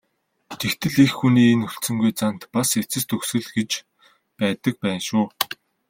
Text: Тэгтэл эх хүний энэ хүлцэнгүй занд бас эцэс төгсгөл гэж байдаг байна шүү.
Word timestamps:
Тэгтэл 0.61 0.95
эх 1.03 1.11
хүний 1.19 1.47
энэ 1.53 1.65
хүлцэнгүй 1.69 2.11
занд 2.19 2.41
бас 2.53 2.69
эцэс 2.81 3.03
төгсгөл 3.07 3.47
гэж 3.55 3.71
байдаг 4.39 4.75
байна 4.83 5.01
шүү. 5.07 5.25